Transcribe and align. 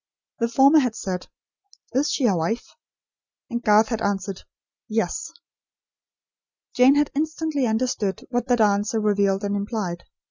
The 0.39 0.47
former 0.49 0.79
had 0.79 0.95
said: 0.95 1.27
"Is 1.91 2.09
she 2.09 2.25
a 2.25 2.35
wife?" 2.35 2.75
And 3.51 3.61
Garth 3.61 3.89
had 3.89 4.01
answered: 4.01 4.45
"Yes." 4.89 5.31
Jane 6.75 6.95
had 6.95 7.11
instantly 7.13 7.67
understood 7.67 8.25
what 8.31 8.47
that 8.47 8.61
answer 8.61 8.99
revealed 8.99 9.43
and 9.43 9.55
implied. 9.55 10.05